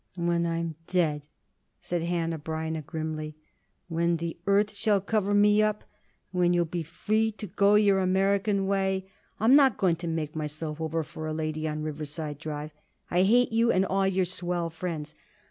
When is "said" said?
1.79-2.01